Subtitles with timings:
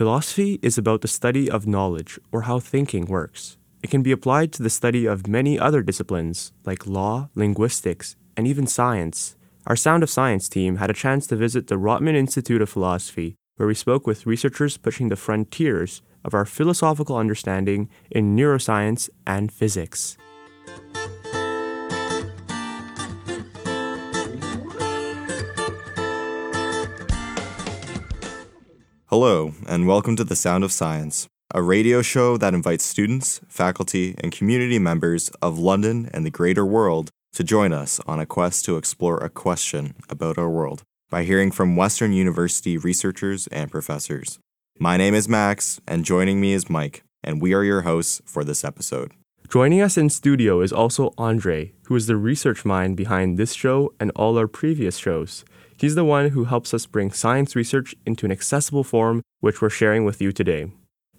[0.00, 3.58] Philosophy is about the study of knowledge or how thinking works.
[3.82, 8.46] It can be applied to the study of many other disciplines like law, linguistics, and
[8.46, 9.36] even science.
[9.66, 13.36] Our Sound of Science team had a chance to visit the Rotman Institute of Philosophy,
[13.56, 19.52] where we spoke with researchers pushing the frontiers of our philosophical understanding in neuroscience and
[19.52, 20.16] physics.
[29.10, 34.14] Hello, and welcome to The Sound of Science, a radio show that invites students, faculty,
[34.18, 38.64] and community members of London and the greater world to join us on a quest
[38.66, 44.38] to explore a question about our world by hearing from Western University researchers and professors.
[44.78, 48.44] My name is Max, and joining me is Mike, and we are your hosts for
[48.44, 49.10] this episode.
[49.48, 53.92] Joining us in studio is also Andre, who is the research mind behind this show
[53.98, 55.44] and all our previous shows.
[55.80, 59.70] He's the one who helps us bring science research into an accessible form, which we're
[59.70, 60.70] sharing with you today.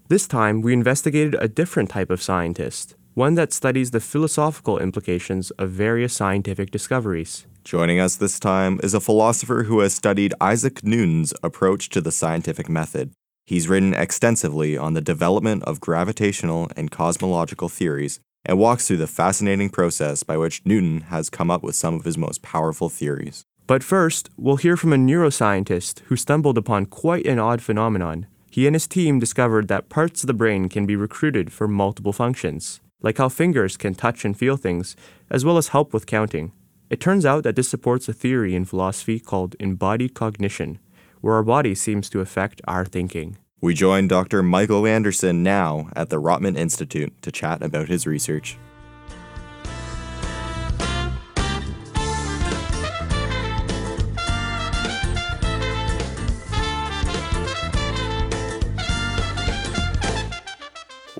[0.07, 5.49] This time, we investigated a different type of scientist, one that studies the philosophical implications
[5.57, 7.47] of various scientific discoveries.
[7.63, 12.11] Joining us this time is a philosopher who has studied Isaac Newton's approach to the
[12.11, 13.13] scientific method.
[13.47, 19.07] He's written extensively on the development of gravitational and cosmological theories and walks through the
[19.07, 23.43] fascinating process by which Newton has come up with some of his most powerful theories.
[23.71, 28.27] But first, we'll hear from a neuroscientist who stumbled upon quite an odd phenomenon.
[28.49, 32.11] He and his team discovered that parts of the brain can be recruited for multiple
[32.11, 34.97] functions, like how fingers can touch and feel things,
[35.29, 36.51] as well as help with counting.
[36.89, 40.79] It turns out that this supports a theory in philosophy called embodied cognition,
[41.21, 43.37] where our body seems to affect our thinking.
[43.61, 44.43] We join Dr.
[44.43, 48.57] Michael Anderson now at the Rotman Institute to chat about his research.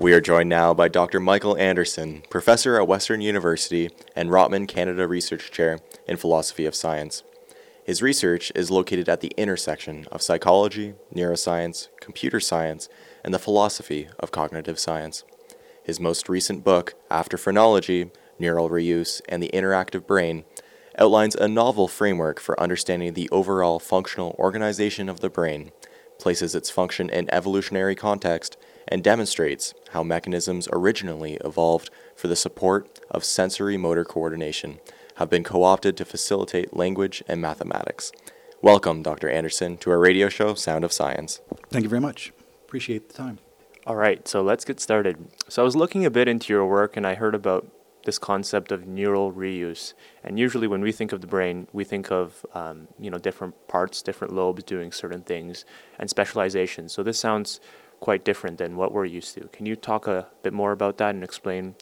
[0.02, 1.20] We are joined now by Dr.
[1.20, 7.22] Michael Anderson, professor at Western University and Rotman Canada Research Chair in Philosophy of Science.
[7.84, 12.88] His research is located at the intersection of psychology, neuroscience, computer science,
[13.22, 15.22] and the philosophy of cognitive science.
[15.84, 18.10] His most recent book, After Phrenology
[18.40, 20.42] Neural Reuse and the Interactive Brain,
[20.98, 25.70] outlines a novel framework for understanding the overall functional organization of the brain,
[26.18, 28.56] places its function in evolutionary context,
[28.92, 34.78] and demonstrates how mechanisms originally evolved for the support of sensory motor coordination
[35.14, 38.12] have been co opted to facilitate language and mathematics.
[38.60, 39.30] Welcome, Dr.
[39.30, 41.40] Anderson, to our radio show, Sound of Science.
[41.70, 42.34] Thank you very much.
[42.66, 43.38] Appreciate the time.
[43.86, 45.16] All right, so let's get started.
[45.48, 47.66] So I was looking a bit into your work and I heard about
[48.04, 49.94] this concept of neural reuse.
[50.22, 53.54] And usually, when we think of the brain, we think of um, you know different
[53.68, 55.64] parts, different lobes doing certain things,
[55.98, 56.90] and specialization.
[56.90, 57.60] So this sounds
[58.02, 59.42] quite different than what we're used to.
[59.56, 61.76] Can you talk a bit more about that and explain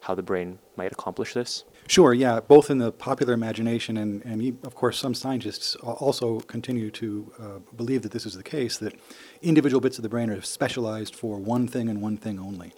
[0.00, 1.64] how the brain might accomplish this?
[1.88, 2.40] Sure, yeah.
[2.40, 7.58] Both in the popular imagination and, and of course, some scientists also continue to uh,
[7.74, 8.94] believe that this is the case, that
[9.40, 12.74] individual bits of the brain are specialized for one thing and one thing only.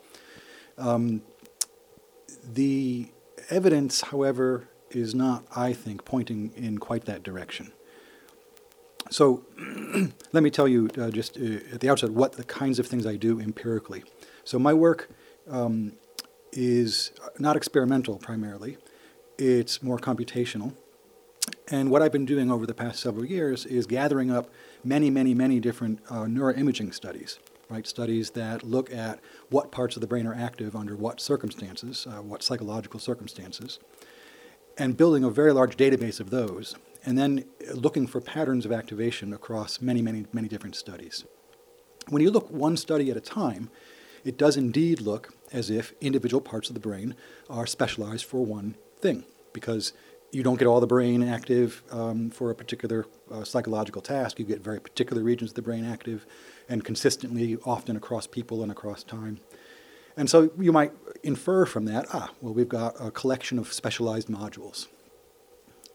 [0.78, 1.22] Um,
[2.60, 3.10] the
[3.50, 7.72] evidence, however, is not, I think, pointing in quite that direction.
[9.14, 9.44] So
[10.32, 13.06] let me tell you uh, just uh, at the outset what the kinds of things
[13.06, 14.02] I do empirically.
[14.42, 15.08] So my work
[15.48, 15.92] um,
[16.50, 18.76] is not experimental primarily,
[19.38, 20.74] it's more computational.
[21.68, 24.50] And what I've been doing over the past several years is gathering up
[24.82, 27.38] many, many, many different uh, neuroimaging studies,
[27.68, 27.86] right?
[27.86, 32.20] Studies that look at what parts of the brain are active under what circumstances, uh,
[32.20, 33.78] what psychological circumstances,
[34.76, 37.44] and building a very large database of those and then
[37.74, 41.24] looking for patterns of activation across many, many, many different studies.
[42.08, 43.70] When you look one study at a time,
[44.24, 47.14] it does indeed look as if individual parts of the brain
[47.48, 49.92] are specialized for one thing, because
[50.32, 54.38] you don't get all the brain active um, for a particular uh, psychological task.
[54.38, 56.26] You get very particular regions of the brain active
[56.68, 59.38] and consistently, often across people and across time.
[60.16, 60.92] And so you might
[61.22, 64.86] infer from that, ah, well, we've got a collection of specialized modules.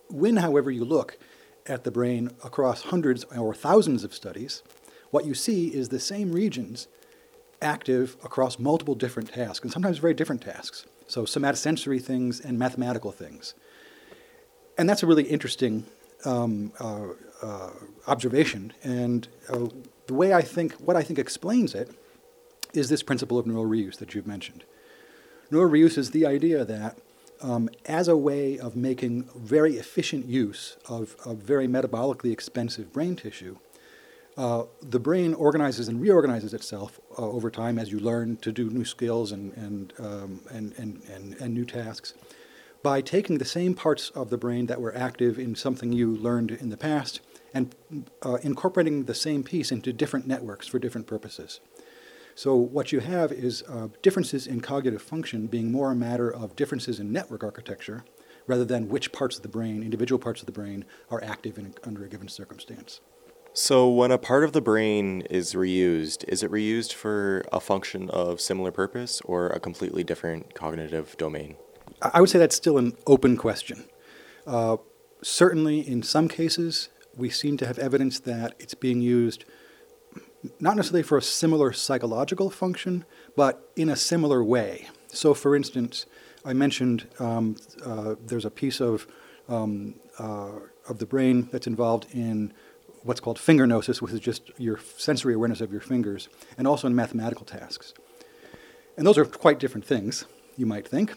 [0.09, 1.17] When, however, you look
[1.65, 4.63] at the brain across hundreds or thousands of studies,
[5.11, 6.87] what you see is the same regions
[7.61, 10.85] active across multiple different tasks, and sometimes very different tasks.
[11.07, 13.53] So, somatosensory things and mathematical things.
[14.77, 15.85] And that's a really interesting
[16.25, 17.07] um, uh,
[17.41, 17.71] uh,
[18.07, 18.73] observation.
[18.83, 19.67] And uh,
[20.07, 21.91] the way I think, what I think explains it,
[22.73, 24.63] is this principle of neural reuse that you've mentioned.
[25.51, 26.97] Neural reuse is the idea that
[27.41, 33.15] um, as a way of making very efficient use of, of very metabolically expensive brain
[33.15, 33.57] tissue,
[34.37, 38.69] Uh, the brain organizes and reorganizes itself uh, over time as you learn to do
[38.69, 42.13] new skills and, and, um, and, and, and, and new tasks
[42.81, 46.51] by taking the same parts of the brain that were active in something you learned
[46.51, 47.21] in the past
[47.53, 47.75] and
[48.25, 51.59] uh, incorporating the same piece into different networks for different purposes.
[52.39, 56.55] So what you have is uh, differences in cognitive function being more a matter of
[56.55, 58.05] differences in network architecture
[58.47, 61.73] rather than which parts of the brain, individual parts of the brain, are active in,
[61.83, 63.01] under a given circumstance.
[63.51, 68.09] So, when a part of the brain is reused, is it reused for a function
[68.09, 71.57] of similar purpose or a completely different cognitive domain?
[72.01, 73.83] I would say that's still an open question.
[74.47, 74.77] Uh,
[75.21, 76.87] certainly, in some cases,
[77.17, 79.43] we seem to have evidence that it's being used
[80.59, 83.05] not necessarily for a similar psychological function,
[83.35, 84.87] but in a similar way.
[85.07, 86.05] So, for instance,
[86.45, 89.07] I mentioned um, uh, there's a piece of
[89.47, 90.51] um, uh,
[90.87, 92.53] of the brain that's involved in
[93.03, 96.87] what's called finger gnosis, which is just your sensory awareness of your fingers, and also
[96.87, 97.93] in mathematical tasks.
[98.97, 100.25] And those are quite different things,
[100.57, 101.13] you might think.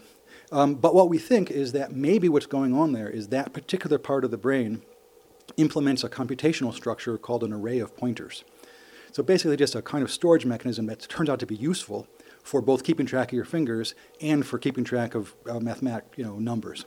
[0.53, 3.99] Um, but what we think is that maybe what's going on there is that particular
[3.99, 4.83] part of the brain
[5.57, 8.45] implements a computational structure called an array of pointers.
[9.13, 12.09] So basically, just a kind of storage mechanism that turns out to be useful
[12.43, 16.25] for both keeping track of your fingers and for keeping track of uh, mathematic, you
[16.25, 16.87] know, numbers.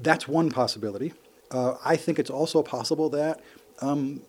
[0.00, 1.12] That's one possibility.
[1.50, 3.42] Uh, I think it's also possible that
[3.80, 4.22] um,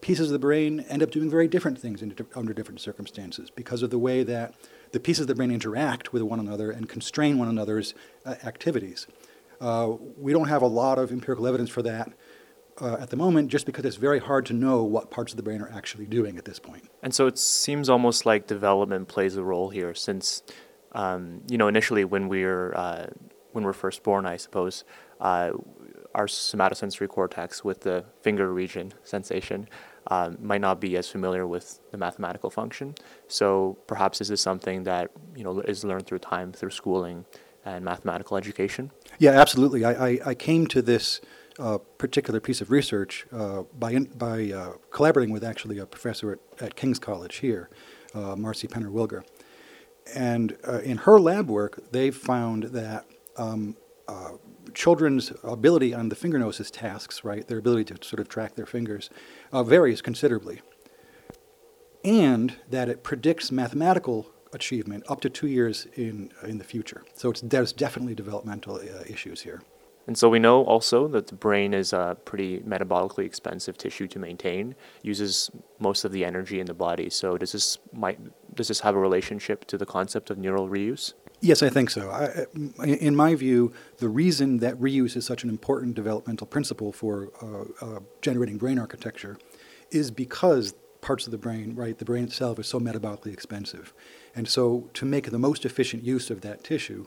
[0.00, 3.82] pieces of the brain end up doing very different things in, under different circumstances because
[3.82, 4.54] of the way that
[4.90, 7.94] the pieces of the brain interact with one another and constrain one another's
[8.26, 9.06] uh, activities.
[9.60, 12.12] Uh, we don't have a lot of empirical evidence for that
[12.80, 15.42] uh, at the moment just because it's very hard to know what parts of the
[15.42, 16.88] brain are actually doing at this point.
[17.02, 20.42] And so it seems almost like development plays a role here since,
[20.92, 23.06] um, you know, initially when we're, uh,
[23.52, 24.84] when we're first born, I suppose,
[25.20, 25.50] uh,
[26.14, 29.68] our somatosensory cortex with the finger region sensation
[30.08, 32.94] um, might not be as familiar with the mathematical function.
[33.28, 37.24] So perhaps this is something that you know is learned through time, through schooling
[37.64, 38.90] and mathematical education.
[39.18, 39.84] Yeah, absolutely.
[39.84, 41.20] I, I, I came to this
[41.58, 46.32] uh, particular piece of research uh, by in, by uh, collaborating with actually a professor
[46.32, 47.68] at, at King's College here,
[48.14, 49.24] uh, Marcie Penner-Wilger,
[50.14, 50.52] and
[50.84, 53.06] in her lab work, they found that.
[53.36, 53.76] Um,
[54.74, 58.66] children's ability on the finger gnosis tasks, right, their ability to sort of track their
[58.66, 59.10] fingers,
[59.52, 60.60] uh, varies considerably.
[62.04, 67.04] And that it predicts mathematical achievement up to two years in, in the future.
[67.14, 69.62] So it's, there's definitely developmental uh, issues here.
[70.06, 74.18] And so we know also that the brain is a pretty metabolically expensive tissue to
[74.18, 77.08] maintain, uses most of the energy in the body.
[77.08, 78.18] So does this might
[78.54, 81.14] does this have a relationship to the concept of neural reuse?
[81.40, 82.10] Yes, I think so.
[82.10, 82.46] I,
[82.84, 87.84] in my view, the reason that reuse is such an important developmental principle for uh,
[87.84, 89.38] uh, generating brain architecture
[89.90, 93.92] is because parts of the brain, right, the brain itself is so metabolically expensive.
[94.36, 97.06] And so, to make the most efficient use of that tissue,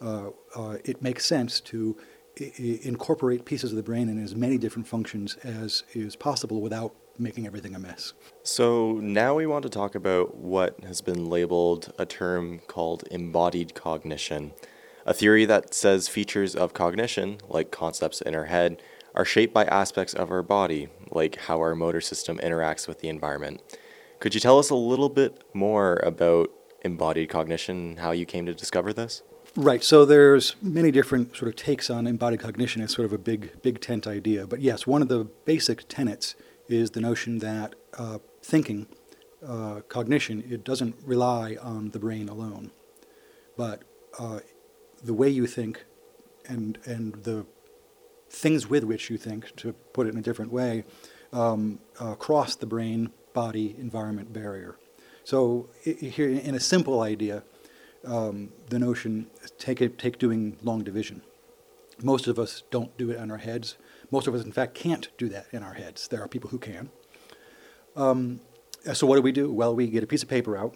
[0.00, 1.96] uh, uh it makes sense to
[2.38, 7.46] incorporate pieces of the brain in as many different functions as is possible without making
[7.46, 8.12] everything a mess.
[8.42, 13.74] So now we want to talk about what has been labeled a term called embodied
[13.74, 14.52] cognition,
[15.04, 18.80] a theory that says features of cognition, like concepts in our head,
[19.14, 23.08] are shaped by aspects of our body, like how our motor system interacts with the
[23.08, 23.60] environment.
[24.20, 26.50] Could you tell us a little bit more about
[26.82, 29.22] embodied cognition and how you came to discover this?
[29.56, 29.82] Right.
[29.82, 32.82] So there's many different sort of takes on embodied cognition.
[32.82, 34.46] It's sort of a big, big tent idea.
[34.46, 36.34] But yes, one of the basic tenets
[36.68, 38.86] is the notion that uh, thinking,
[39.46, 42.70] uh, cognition, it doesn't rely on the brain alone,
[43.56, 43.82] but
[44.18, 44.40] uh,
[45.02, 45.84] the way you think
[46.46, 47.46] and, and the
[48.30, 50.84] things with which you think, to put it in a different way,
[51.32, 51.78] um,
[52.18, 54.76] cross the brain body environment barrier.
[55.24, 57.42] So, here, in a simple idea,
[58.08, 61.22] um, the notion take, it, take doing long division.
[62.02, 63.76] Most of us don't do it in our heads
[64.10, 66.08] most of us, in fact, can't do that in our heads.
[66.08, 66.90] There are people who can.
[67.94, 68.40] Um,
[68.92, 69.52] so, what do we do?
[69.52, 70.74] Well, we get a piece of paper out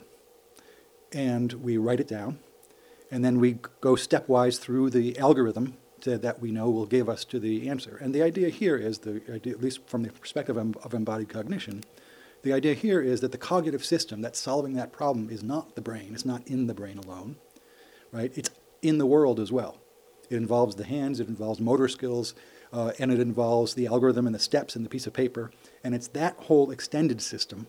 [1.12, 2.38] and we write it down,
[3.10, 7.24] and then we go stepwise through the algorithm to, that we know will give us
[7.26, 7.98] to the answer.
[8.00, 11.28] And the idea here is, the idea, at least from the perspective of, of embodied
[11.28, 11.84] cognition,
[12.42, 15.80] the idea here is that the cognitive system that's solving that problem is not the
[15.80, 17.36] brain, it's not in the brain alone,
[18.10, 18.32] right?
[18.36, 18.50] It's
[18.82, 19.78] in the world as well.
[20.28, 22.34] It involves the hands, it involves motor skills,
[22.72, 25.50] uh, and it involves the algorithm and the steps and the piece of paper.
[25.84, 27.66] And it's that whole extended system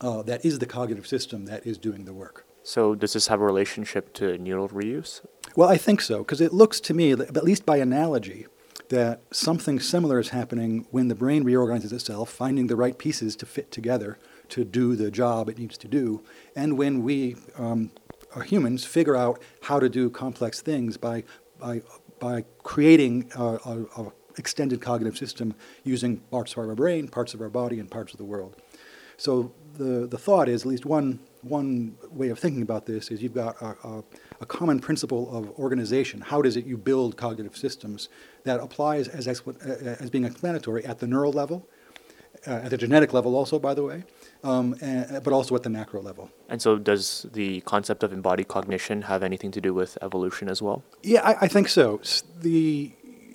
[0.00, 2.46] uh, that is the cognitive system that is doing the work.
[2.62, 5.22] So, does this have a relationship to neural reuse?
[5.56, 8.46] Well, I think so, because it looks to me, at least by analogy,
[8.90, 13.46] that something similar is happening when the brain reorganizes itself, finding the right pieces to
[13.46, 14.18] fit together
[14.50, 16.22] to do the job it needs to do,
[16.54, 17.90] and when we um,
[18.44, 21.24] humans figure out how to do complex things by
[21.58, 21.82] by
[22.18, 25.54] by creating a extended cognitive system
[25.84, 28.56] using parts of our brain, parts of our body, and parts of the world.
[29.16, 33.22] So the the thought is at least one one way of thinking about this is
[33.22, 34.04] you've got a, a,
[34.40, 36.20] a common principle of organization.
[36.20, 38.08] How does it you build cognitive systems
[38.44, 41.68] that applies as as being explanatory at the neural level,
[42.46, 44.04] uh, at the genetic level also, by the way,
[44.42, 46.30] um, and, but also at the macro level.
[46.48, 50.62] And so, does the concept of embodied cognition have anything to do with evolution as
[50.62, 50.82] well?
[51.02, 52.00] Yeah, I, I think so.
[52.40, 52.92] The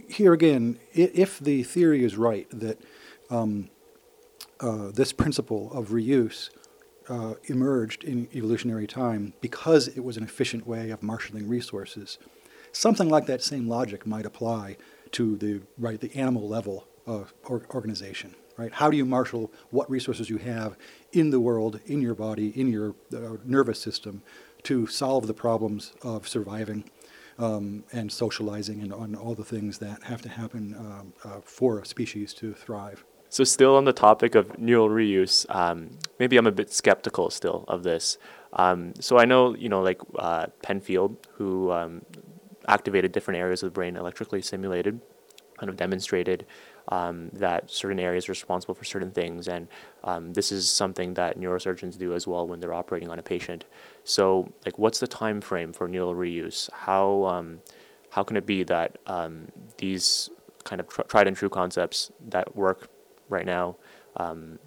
[0.08, 2.80] here again, if the theory is right that
[3.30, 3.70] um,
[4.60, 6.50] uh, this principle of reuse
[7.10, 12.18] uh, emerged in evolutionary time because it was an efficient way of marshaling resources,
[12.72, 14.78] something like that same logic might apply
[15.12, 18.36] to the right the animal level of or- organization.
[18.58, 18.72] Right?
[18.72, 20.78] How do you marshal what resources you have
[21.12, 24.24] in the world, in your body, in your uh, nervous system,
[24.64, 26.90] to solve the problems of surviving
[27.38, 31.80] um, and socializing and on all the things that have to happen um, uh, for
[31.80, 33.04] a species to thrive.
[33.36, 35.90] So, still on the topic of neural reuse, um,
[36.20, 38.18] maybe I'm a bit skeptical still of this.
[38.54, 42.02] Um, so, I know, you know, like uh, Penfield, who um,
[42.70, 45.02] activated different areas of the brain electrically stimulated,
[45.58, 46.46] kind of demonstrated
[46.88, 49.50] um, that certain areas are responsible for certain things.
[49.50, 49.68] And
[50.06, 53.66] um, this is something that neurosurgeons do as well when they're operating on a patient.
[54.06, 56.72] So, like, what's the time frame for neural reuse?
[56.72, 57.60] How, um,
[58.12, 58.98] how can it be that
[59.78, 60.30] these
[60.64, 62.88] kind of tr- tried and true concepts that work
[63.30, 63.78] right now.
[64.18, 64.60] Um,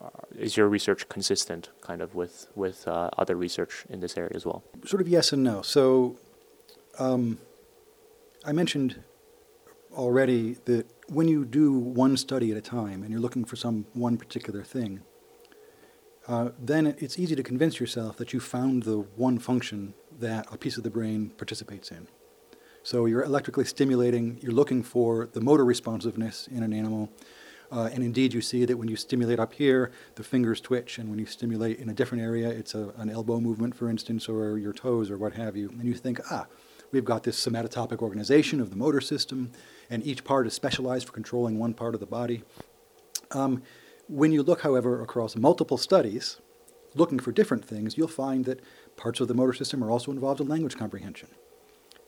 [0.00, 4.32] uh, is your research consistent, kind of, with with uh, other research in this area
[4.34, 4.64] as well?
[4.84, 5.62] Sort of yes and no.
[5.62, 6.16] So
[6.98, 7.38] um,
[8.44, 9.02] I mentioned
[9.92, 13.86] already that when you do one study at a time and you're looking for some
[13.92, 15.02] one particular thing,
[16.26, 20.56] uh, then it's easy to convince yourself that you found the one function that a
[20.56, 22.08] piece of the brain participates in.
[22.82, 27.10] So you're electrically stimulating, you're looking for the motor responsiveness in an animal.
[27.72, 31.08] Uh, and indeed, you see that when you stimulate up here, the fingers twitch, and
[31.08, 34.58] when you stimulate in a different area, it's a, an elbow movement, for instance, or
[34.58, 35.70] your toes, or what have you.
[35.70, 36.46] And you think, ah,
[36.92, 39.52] we've got this somatotopic organization of the motor system,
[39.88, 42.42] and each part is specialized for controlling one part of the body.
[43.30, 43.62] Um,
[44.06, 46.42] when you look, however, across multiple studies,
[46.94, 48.60] looking for different things, you'll find that
[48.98, 51.30] parts of the motor system are also involved in language comprehension.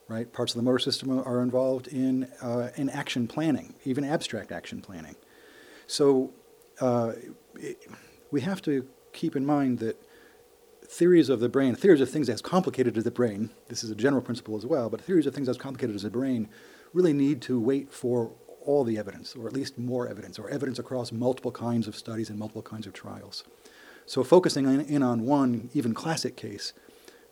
[0.09, 0.31] Right?
[0.31, 4.83] Parts of the motor system are involved in, uh, in action planning, even abstract action
[4.83, 5.17] planning.
[5.87, 6.33] So
[6.81, 7.13] uh,
[7.57, 7.87] it,
[8.31, 10.01] we have to keep in mind that
[10.87, 13.95] theories of the brain, theories of things as complicated as the brain, this is a
[13.95, 16.49] general principle as well, but theories of things as complicated as the brain
[16.93, 18.33] really need to wait for
[18.65, 22.31] all the evidence, or at least more evidence, or evidence across multiple kinds of studies
[22.31, 23.45] and multiple kinds of trials.
[24.07, 26.73] So focusing in, in on one, even classic case,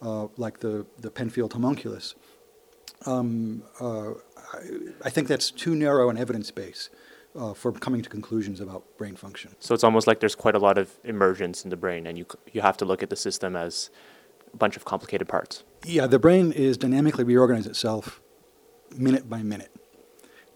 [0.00, 2.14] uh, like the, the Penfield homunculus,
[3.06, 4.58] um, uh, I,
[5.04, 6.90] I think that's too narrow an evidence base
[7.34, 9.54] uh, for coming to conclusions about brain function.
[9.60, 12.26] So it's almost like there's quite a lot of emergence in the brain, and you
[12.52, 13.90] you have to look at the system as
[14.52, 15.64] a bunch of complicated parts.
[15.84, 18.20] Yeah, the brain is dynamically reorganizing itself
[18.96, 19.70] minute by minute.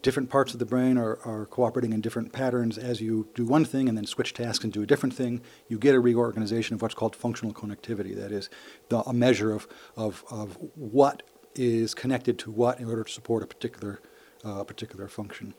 [0.03, 2.77] Different parts of the brain are, are cooperating in different patterns.
[2.77, 5.79] As you do one thing and then switch tasks and do a different thing, you
[5.79, 8.15] get a reorganization of what's called functional connectivity.
[8.15, 8.49] That is,
[8.89, 9.67] the, a measure of,
[9.97, 11.23] of, of what
[11.55, 13.99] is connected to what in order to support a particular,
[14.45, 15.55] uh, particular function.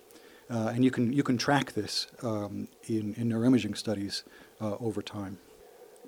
[0.51, 4.25] Uh, and you can, you can track this um, in, in neuroimaging studies
[4.61, 5.39] uh, over time.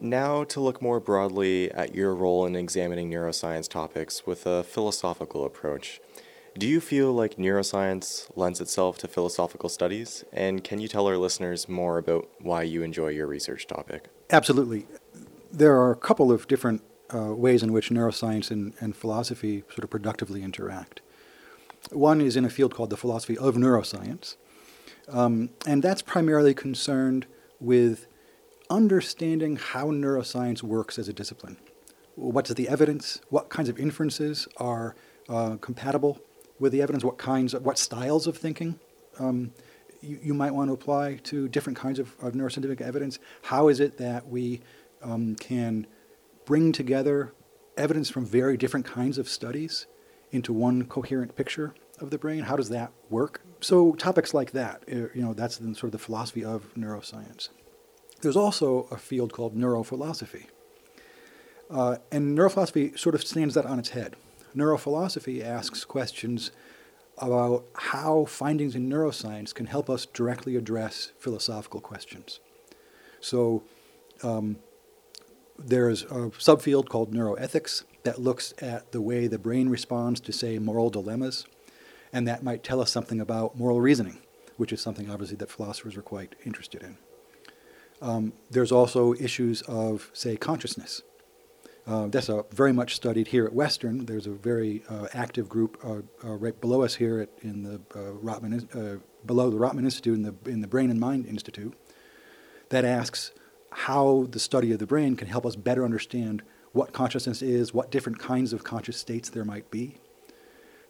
[0.00, 5.44] Now, to look more broadly at your role in examining neuroscience topics with a philosophical
[5.44, 6.00] approach.
[6.58, 10.24] Do you feel like neuroscience lends itself to philosophical studies?
[10.32, 14.08] And can you tell our listeners more about why you enjoy your research topic?
[14.30, 14.86] Absolutely.
[15.52, 16.82] There are a couple of different
[17.14, 21.02] uh, ways in which neuroscience and, and philosophy sort of productively interact.
[21.90, 24.36] One is in a field called the philosophy of neuroscience,
[25.08, 27.26] um, and that's primarily concerned
[27.58, 28.06] with
[28.68, 31.56] understanding how neuroscience works as a discipline.
[32.14, 33.20] What's the evidence?
[33.28, 34.94] What kinds of inferences are
[35.28, 36.20] uh, compatible
[36.58, 37.02] with the evidence?
[37.04, 38.78] What kinds, of, what styles of thinking
[39.18, 39.52] um,
[40.00, 43.18] you, you might want to apply to different kinds of, of neuroscientific evidence?
[43.42, 44.60] How is it that we
[45.02, 45.86] um, can
[46.44, 47.32] bring together
[47.76, 49.86] evidence from very different kinds of studies
[50.30, 52.44] into one coherent picture of the brain?
[52.44, 53.42] How does that work?
[53.60, 57.48] So topics like that, uh, you know, that's sort of the philosophy of neuroscience.
[58.22, 60.46] There's also a field called neurophilosophy.
[61.70, 64.16] Uh, and neurophilosophy sort of stands that on its head.
[64.56, 66.50] Neurophilosophy asks questions
[67.18, 72.40] about how findings in neuroscience can help us directly address philosophical questions.
[73.20, 73.62] So
[74.22, 74.56] um,
[75.64, 80.58] there's a subfield called neuroethics that looks at the way the brain responds to, say,
[80.58, 81.46] moral dilemmas,
[82.12, 84.18] and that might tell us something about moral reasoning,
[84.56, 86.96] which is something obviously that philosophers are quite interested in.
[88.02, 91.02] Um, there's also issues of, say, consciousness.
[91.86, 94.06] Uh, that's a very much studied here at Western.
[94.06, 97.74] There's a very uh, active group uh, uh right below us here at, in the
[97.94, 101.74] uh, Rotman, uh, below the Rotman Institute in the in the Brain and Mind Institute,
[102.68, 103.32] that asks
[103.72, 107.90] how the study of the brain can help us better understand what consciousness is, what
[107.90, 109.98] different kinds of conscious states there might be.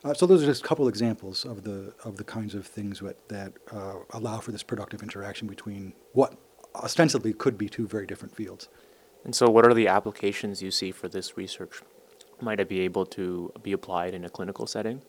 [0.02, 3.00] Uh, so those are just a couple examples of the of the kinds of things
[3.00, 6.38] that, that uh, allow for this productive interaction between what
[6.74, 8.68] ostensibly could be two very different fields.
[9.24, 11.82] And so, what are the applications you see for this research?
[12.40, 15.02] Might it be able to be applied in a clinical setting?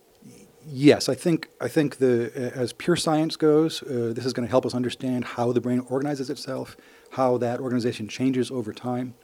[0.67, 4.49] Yes, I think I think the as pure science goes, uh, this is going to
[4.49, 6.77] help us understand how the brain organizes itself,
[7.11, 9.15] how that organization changes over time,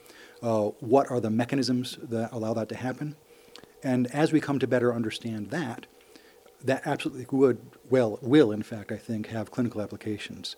[0.41, 3.15] uh, what are the mechanisms that allow that to happen,
[3.83, 5.85] and as we come to better understand that,
[6.63, 10.55] that absolutely would well will in fact I think have clinical applications.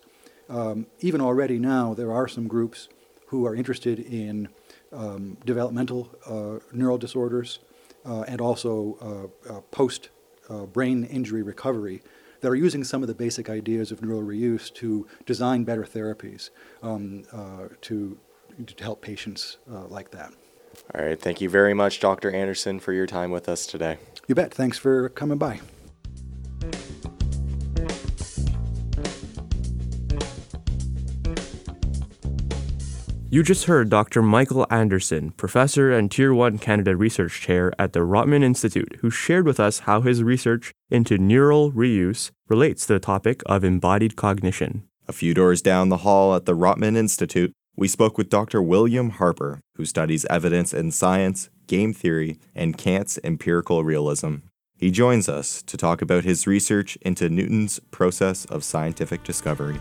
[0.48, 2.88] Um, even already now, there are some groups
[3.26, 4.48] who are interested in
[4.92, 7.60] um, developmental uh, neural disorders
[8.04, 10.08] uh, and also uh, uh post
[10.50, 12.02] uh, brain injury recovery
[12.40, 16.50] that are using some of the basic ideas of neural reuse to design better therapies
[16.82, 18.18] um, uh, to,
[18.66, 20.32] to help patients like that.
[20.94, 21.20] All right.
[21.20, 22.30] Thank you very much, Dr.
[22.30, 23.98] Anderson, for your time with us today.
[24.26, 24.54] You bet.
[24.54, 25.60] Thanks for coming by.
[33.32, 34.22] You just heard Dr.
[34.22, 39.46] Michael Anderson, professor and Tier 1 Canada Research Chair at the Rotman Institute, who shared
[39.46, 44.82] with us how his research into neural reuse relates to the topic of embodied cognition.
[45.06, 48.60] A few doors down the hall at the Rotman Institute, we spoke with Dr.
[48.60, 54.38] William Harper, who studies evidence in science, game theory, and Kant's empirical realism.
[54.76, 59.78] He joins us to talk about his research into Newton's process of scientific discovery.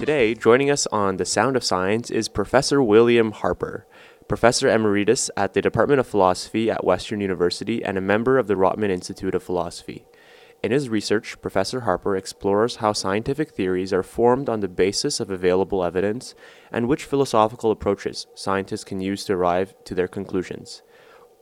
[0.00, 3.86] Today, joining us on The Sound of Science is Professor William Harper,
[4.28, 8.54] Professor Emeritus at the Department of Philosophy at Western University and a member of the
[8.54, 10.06] Rotman Institute of Philosophy.
[10.62, 15.30] In his research, Professor Harper explores how scientific theories are formed on the basis of
[15.30, 16.34] available evidence
[16.72, 20.80] and which philosophical approaches scientists can use to arrive to their conclusions.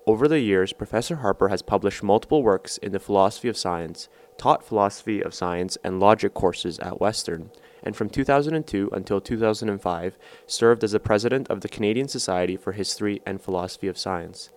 [0.05, 4.65] Over the years, Professor Harper has published multiple works in the philosophy of science, taught
[4.65, 10.93] philosophy of science and logic courses at Western, and from 2002 until 2005 served as
[10.93, 14.51] the president of the Canadian Society for History and Philosophy of Science.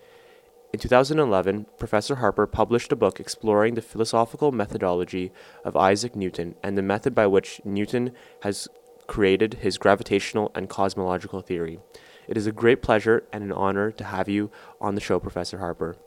[0.73, 5.31] In 2011, Professor Harper published a book exploring the philosophical methodology
[5.65, 8.69] of Isaac Newton and the method by which Newton has
[9.07, 11.79] created his gravitational and cosmological theory.
[12.27, 15.57] It is a great pleasure and an honor to have you on the show, Professor
[15.57, 15.97] Harper.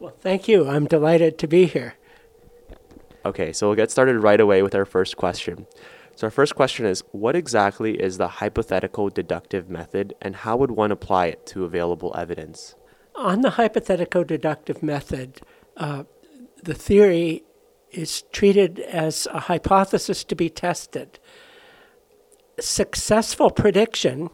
[0.00, 0.68] Well, thank you.
[0.68, 1.94] I'm delighted to be here.
[3.24, 5.66] Okay, so we'll get started right away with our first question.
[6.16, 10.70] So, our first question is What exactly is the hypothetical deductive method, and how would
[10.70, 12.74] one apply it to available evidence?
[13.14, 15.42] On the hypothetical deductive method,
[15.76, 16.04] uh,
[16.62, 17.44] the theory
[17.92, 21.18] is treated as a hypothesis to be tested.
[22.58, 24.30] Successful prediction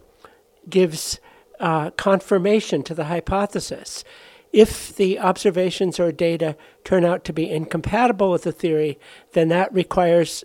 [0.69, 1.19] gives
[1.59, 4.05] uh, confirmation to the hypothesis.
[4.53, 9.01] If the observations or data turn out to be incompatible with the theory,
[9.33, 10.45] then that requires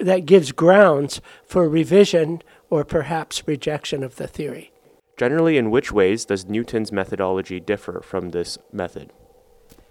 [0.00, 4.72] that gives grounds for revision or perhaps rejection of the theory.
[5.16, 9.12] Generally, in which ways does Newton's methodology differ from this method?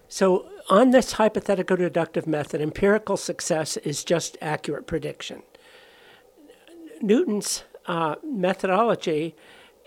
[0.07, 5.43] So, on this hypothetical deductive method, empirical success is just accurate prediction.
[7.01, 9.35] Newton's uh, methodology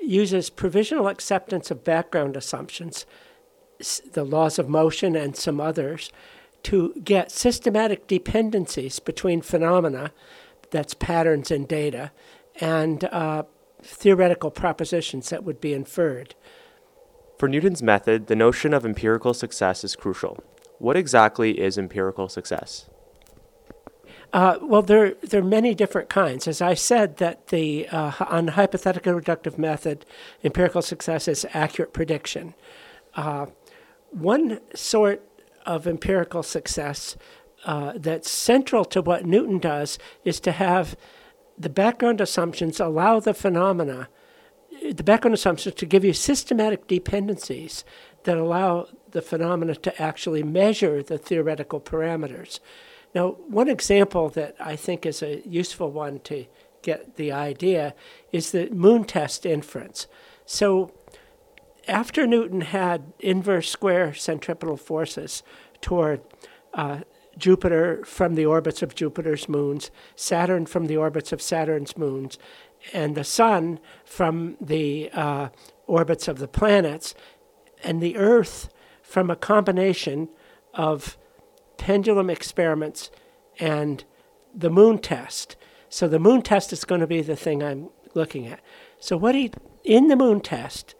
[0.01, 3.07] uses provisional acceptance of background assumptions,
[4.13, 6.11] the laws of motion, and some others,
[6.65, 10.13] to get systematic dependencies between phenomena,
[10.71, 12.13] that's patterns in data,
[12.61, 13.43] and uh,
[13.83, 16.35] theoretical propositions that would be inferred.
[17.39, 20.39] For Newton's method, the notion of empirical success is crucial.
[20.79, 22.89] What exactly is empirical success?
[24.33, 26.47] Uh, well, there, there are many different kinds.
[26.47, 30.07] As I said, that the uh, on the hypothetical deductive method,
[30.45, 32.55] empirical success is accurate prediction.
[33.15, 33.47] Uh,
[34.11, 35.23] one sort
[35.67, 37.17] of empirical success
[37.65, 40.97] uh, that's central to what Newton does is to have
[41.59, 44.09] the background assumptions allow the phenomena,
[44.91, 47.85] the background assumptions to give you systematic dependencies
[48.25, 52.61] that allow the phenomena to actually measure the theoretical parameters.
[53.15, 56.47] Now, one example that I think is a useful one to
[56.83, 57.95] get the idea
[58.33, 60.07] is the moon test inference.
[60.47, 60.93] So,
[61.89, 65.43] after Newton had inverse square centripetal forces
[65.81, 66.21] toward
[66.75, 67.01] uh,
[67.39, 72.39] Jupiter from the orbits of Jupiter's moons, Saturn from the orbits of Saturn's moons,
[72.93, 75.49] and the Sun from the uh,
[75.87, 77.15] orbits of the planets,
[77.83, 78.69] and the Earth
[79.03, 80.29] from a combination
[80.75, 81.17] of
[81.79, 83.11] pendulum experiments
[83.59, 84.05] and
[84.55, 85.57] the moon test.
[85.89, 88.61] So the moon test is going to be the thing I'm looking at.
[88.99, 89.51] So what he
[89.83, 90.95] in the moon test,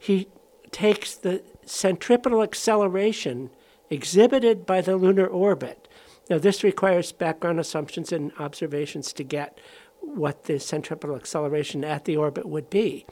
[0.00, 0.28] he
[0.70, 3.50] takes the centripetal acceleration
[3.90, 5.86] exhibited by the lunar orbit.
[6.30, 9.58] Now this requires background assumptions and observations to get
[10.00, 13.04] what the centripetal acceleration at the orbit would be.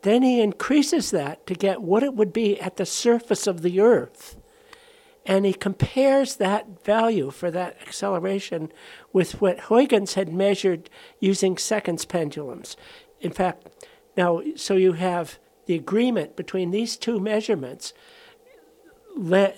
[0.00, 3.80] Then he increases that to get what it would be at the surface of the
[3.80, 4.36] Earth.
[5.26, 8.72] And he compares that value for that acceleration
[9.12, 10.88] with what Huygens had measured
[11.20, 12.76] using seconds pendulums.
[13.20, 13.66] In fact,
[14.16, 17.92] now, so you have the agreement between these two measurements
[19.16, 19.56] led,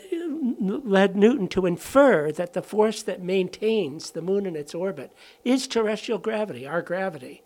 [0.60, 5.12] led Newton to infer that the force that maintains the moon in its orbit
[5.44, 7.42] is terrestrial gravity, our gravity.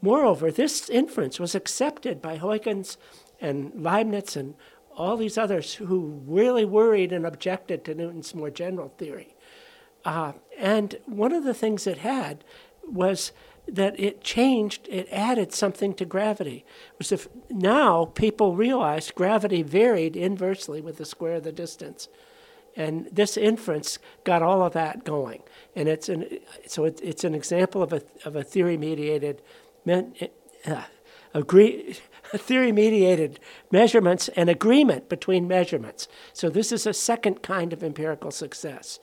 [0.00, 2.96] Moreover, this inference was accepted by Huygens
[3.40, 4.54] and Leibniz and
[4.96, 9.34] all these others who really worried and objected to Newton's more general theory.
[10.04, 12.44] Uh, and one of the things it had
[12.84, 13.32] was
[13.68, 16.64] that it changed, it added something to gravity.
[16.98, 22.08] Was if now people realized gravity varied inversely with the square of the distance.
[22.74, 25.42] And this inference got all of that going.
[25.76, 29.42] And it's an, so it, it's an example of a, of a theory mediated
[30.66, 30.82] uh,
[31.34, 31.96] agree,
[32.34, 36.08] theory mediated measurements and agreement between measurements.
[36.32, 39.00] So, this is a second kind of empirical success.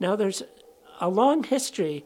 [0.00, 0.42] Now, there's
[1.00, 2.04] a long history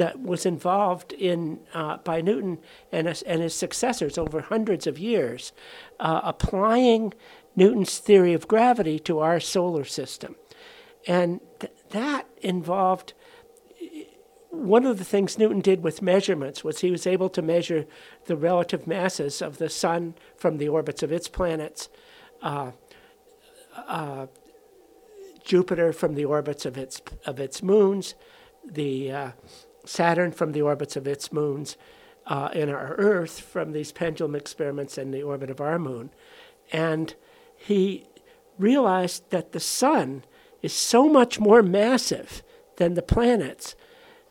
[0.00, 2.58] that was involved in uh, by Newton
[2.90, 5.52] and his, and his successors over hundreds of years,
[6.00, 7.12] uh, applying
[7.54, 10.36] Newton's theory of gravity to our solar system,
[11.06, 13.12] and th- that involved
[14.48, 17.84] one of the things Newton did with measurements was he was able to measure
[18.24, 21.90] the relative masses of the sun from the orbits of its planets,
[22.42, 22.70] uh,
[23.76, 24.28] uh,
[25.44, 28.14] Jupiter from the orbits of its of its moons,
[28.64, 29.30] the uh,
[29.84, 31.76] Saturn from the orbits of its moons,
[32.26, 36.10] uh, and our Earth from these pendulum experiments in the orbit of our moon,
[36.72, 37.14] and
[37.56, 38.06] he
[38.58, 40.24] realized that the sun
[40.62, 42.42] is so much more massive
[42.76, 43.74] than the planets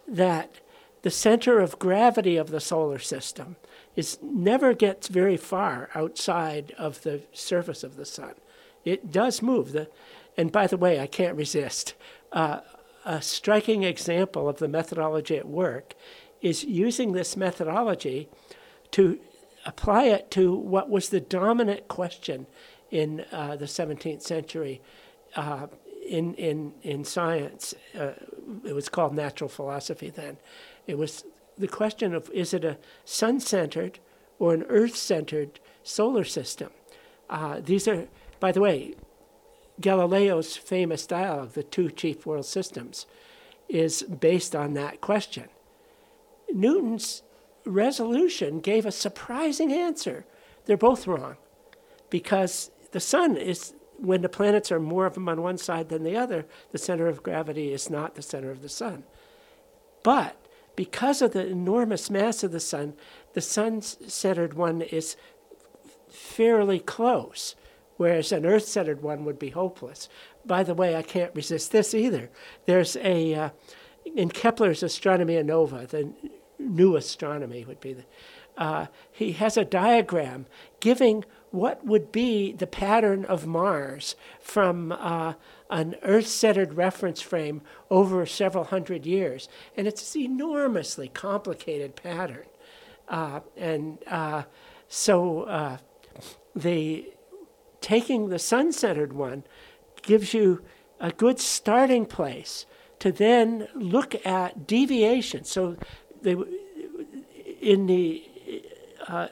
[0.07, 0.59] that
[1.01, 3.55] the center of gravity of the solar system
[3.95, 8.33] is never gets very far outside of the surface of the sun.
[8.85, 9.71] It does move.
[9.71, 9.89] The,
[10.37, 11.95] and by the way, I can't resist.
[12.31, 12.61] Uh,
[13.09, 15.95] a striking example of the methodology at work
[16.41, 18.29] is using this methodology
[18.91, 19.19] to
[19.65, 22.45] apply it to what was the dominant question
[22.91, 24.79] in uh, the 17th century
[25.35, 25.65] uh,
[26.07, 27.73] in, in, in science.
[27.97, 28.11] Uh,
[28.63, 30.37] it was called natural philosophy then.
[30.85, 31.23] It was
[31.57, 33.97] the question of is it a sun centered
[34.37, 36.69] or an earth centered solar system?
[37.27, 38.07] Uh, these are,
[38.39, 38.93] by the way,
[39.79, 43.05] Galileo's famous dialogue, The Two Chief World Systems,
[43.67, 45.49] is based on that question.
[46.51, 47.21] Newton's
[47.65, 50.25] resolution gave a surprising answer.
[50.65, 51.37] They're both wrong
[52.09, 56.03] because the sun is when the planets are more of them on one side than
[56.03, 59.03] the other, the center of gravity is not the center of the sun.
[60.03, 60.37] But
[60.75, 62.93] because of the enormous mass of the sun,
[63.33, 65.17] the sun centered one is
[66.09, 67.55] fairly close,
[67.99, 70.07] whereas an earth centered one would be hopeless.
[70.45, 72.29] By the way, I can't resist this either.
[72.65, 73.49] There's a, uh,
[74.15, 76.13] in Kepler's Astronomia Nova, the
[76.57, 78.05] new astronomy would be the,
[78.57, 80.45] uh, he has a diagram
[80.79, 85.33] giving what would be the pattern of Mars from uh,
[85.69, 89.49] an Earth centered reference frame over several hundred years.
[89.75, 92.45] And it's an enormously complicated pattern.
[93.09, 94.43] Uh, and uh,
[94.87, 95.77] so uh,
[96.55, 97.11] the
[97.81, 99.43] taking the sun centered one
[100.01, 100.61] gives you
[100.99, 102.65] a good starting place
[102.99, 105.43] to then look at deviation.
[105.43, 105.77] So
[106.21, 106.35] they,
[107.61, 108.25] in the
[109.07, 109.27] uh,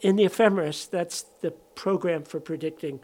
[0.00, 3.00] in the ephemeris, that's the program for predicting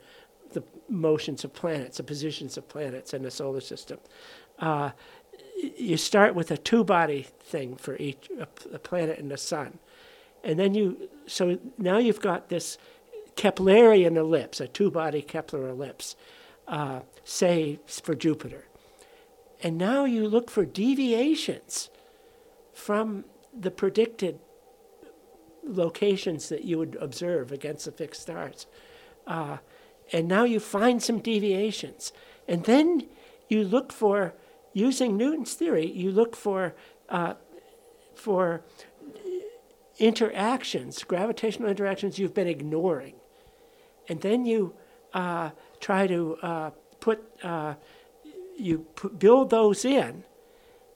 [0.53, 3.99] the motions of planets, the positions of planets in the solar system.
[4.59, 4.91] Uh,
[5.77, 9.79] you start with a two body thing for each a planet and the sun.
[10.43, 12.79] And then you, so now you've got this
[13.41, 16.15] Keplerian ellipse, a two body Kepler ellipse,
[16.69, 18.67] uh, say for Jupiter.
[19.63, 21.89] And now you look for deviations
[22.75, 23.25] from
[23.59, 24.41] the predicted
[25.65, 28.67] locations that you would observe against the fixed stars.
[29.27, 29.57] Uh,
[30.13, 32.13] and now you find some deviations.
[32.47, 33.09] And then
[33.49, 34.35] you look for,
[34.75, 36.75] using Newton's theory, you look for,
[37.09, 37.35] uh,
[38.15, 38.65] for
[39.99, 43.15] interactions, gravitational interactions you've been ignoring.
[44.11, 44.75] And then you
[45.15, 47.75] uh, try to uh, put, uh,
[48.59, 50.25] you put, build those in,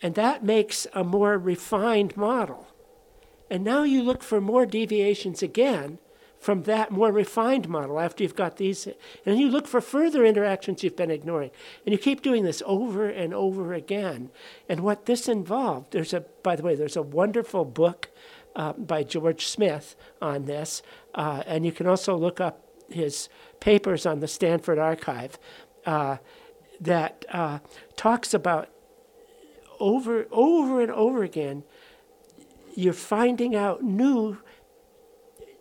[0.02, 2.66] and that makes a more refined model.
[3.48, 5.98] And now you look for more deviations again
[6.40, 8.88] from that more refined model after you've got these.
[9.24, 11.52] And you look for further interactions you've been ignoring.
[11.86, 14.30] And you keep doing this over and over again.
[14.68, 18.10] And what this involved, there's a, by the way, there's a wonderful book
[18.56, 20.82] uh, by George Smith on this.
[21.14, 22.63] Uh, and you can also look up
[22.94, 23.28] his
[23.60, 25.38] papers on the Stanford Archive
[25.86, 26.16] uh,
[26.80, 27.58] that uh,
[27.96, 28.68] talks about
[29.78, 31.64] over, over and over again,
[32.74, 34.38] you're finding out new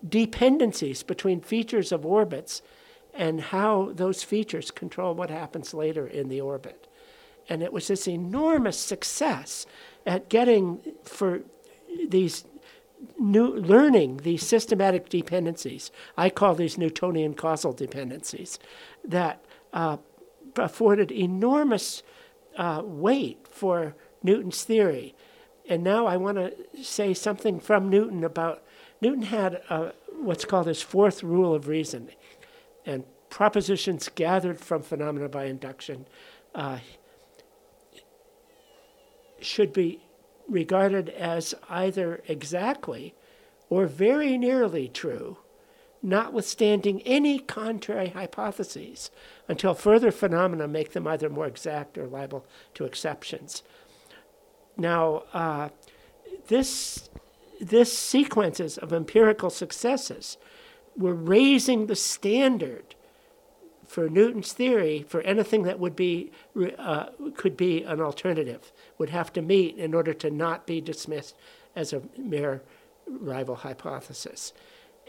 [0.07, 2.61] dependencies between features of orbits
[3.13, 6.87] and how those features control what happens later in the orbit.
[7.49, 9.65] And it was this enormous success
[10.05, 11.41] at getting for
[12.07, 12.45] these
[13.19, 15.91] new learning these systematic dependencies.
[16.17, 18.59] I call these Newtonian causal dependencies
[19.03, 19.97] that uh,
[20.55, 22.03] afforded enormous
[22.57, 25.15] uh, weight for Newton's theory.
[25.67, 28.63] And now I want to say something from Newton about
[29.01, 32.09] Newton had a, what's called his fourth rule of reason,
[32.85, 36.05] and propositions gathered from phenomena by induction
[36.55, 36.77] uh,
[39.41, 40.02] should be
[40.47, 43.13] regarded as either exactly
[43.69, 45.37] or very nearly true,
[46.01, 49.09] notwithstanding any contrary hypotheses,
[49.47, 53.63] until further phenomena make them either more exact or liable to exceptions.
[54.77, 55.69] Now, uh,
[56.47, 57.09] this
[57.61, 60.37] this sequences of empirical successes
[60.97, 62.95] were raising the standard
[63.87, 66.31] for Newton's theory for anything that would be
[66.77, 71.35] uh, could be an alternative would have to meet in order to not be dismissed
[71.75, 72.61] as a mere
[73.07, 74.53] rival hypothesis.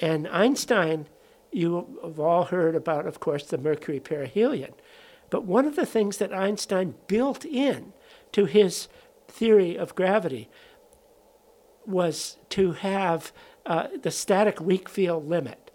[0.01, 1.07] And Einstein,
[1.53, 4.73] you have all heard about, of course, the Mercury perihelion.
[5.31, 7.93] But one of the things that Einstein built in
[8.33, 8.89] to his
[9.29, 10.49] theory of gravity
[11.87, 13.33] was to have
[13.67, 15.71] uh, the static weak field limit,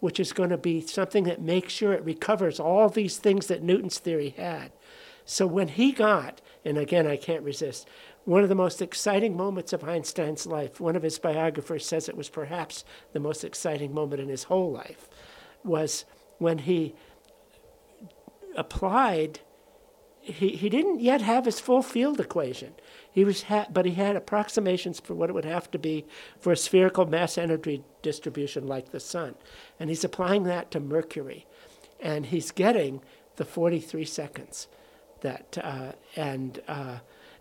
[0.00, 3.62] which is going to be something that makes sure it recovers all these things that
[3.62, 4.72] Newton's theory had.
[5.24, 7.88] So when he got, and again, I can't resist,
[8.24, 12.16] one of the most exciting moments of Einstein's life, one of his biographers says it
[12.16, 15.08] was perhaps the most exciting moment in his whole life,
[15.64, 16.04] was
[16.38, 16.94] when he
[18.56, 19.40] applied.
[20.20, 22.74] He, he didn't yet have his full field equation.
[23.10, 26.06] He was ha- but he had approximations for what it would have to be
[26.38, 29.34] for a spherical mass energy distribution like the sun.
[29.80, 31.44] And he's applying that to Mercury.
[31.98, 33.00] And he's getting
[33.34, 34.68] the 43 seconds
[35.22, 36.98] that, uh, and uh,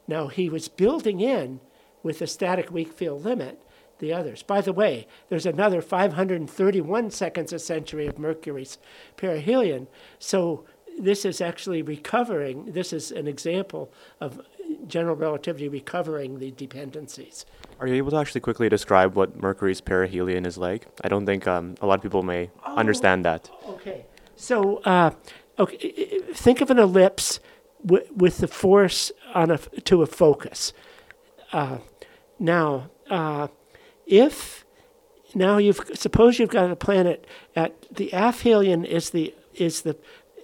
[0.07, 1.59] now he was building in
[2.03, 3.61] with a static weak field limit
[3.99, 4.41] the others.
[4.41, 8.79] By the way, there's another 531 seconds a century of Mercury's
[9.15, 9.87] perihelion.
[10.17, 10.65] So
[10.99, 12.71] this is actually recovering.
[12.71, 14.41] This is an example of
[14.87, 17.45] general relativity recovering the dependencies.
[17.79, 20.87] Are you able to actually quickly describe what Mercury's perihelion is like?
[21.03, 22.75] I don't think um, a lot of people may Oh.
[22.75, 23.49] understand that.
[23.67, 24.05] Okay.
[24.35, 25.11] So, uh,
[25.59, 25.77] okay,
[26.33, 27.39] think of an ellipse
[27.83, 30.73] with the force on a to a focus.
[31.51, 31.77] Uh,
[32.39, 33.47] now, uh,
[34.05, 34.65] if
[35.33, 39.97] now you've suppose you've got a planet at the aphelion is the is the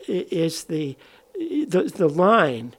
[0.07, 0.97] is the
[1.37, 2.75] the, the line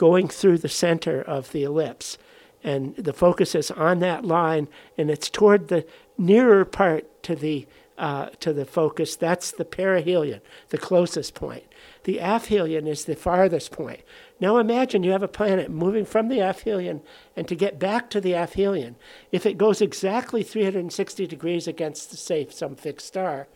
[0.00, 2.16] going through the center of the ellipse.
[2.64, 7.66] And the focus is on that line, and it's toward the nearer part to the,
[7.98, 9.16] uh, to the focus.
[9.16, 11.64] That's the perihelion, the closest point.
[12.04, 14.00] The aphelion is the farthest point.
[14.40, 17.02] Now imagine you have a planet moving from the aphelion,
[17.36, 18.94] and to get back to the aphelion,
[19.32, 23.48] if it goes exactly 360 degrees against, say, some fixed star,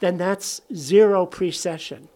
[0.00, 2.08] then that's zero precession.